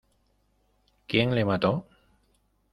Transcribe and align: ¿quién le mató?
¿quién 1.07 1.35
le 1.35 1.45
mató? 1.45 1.85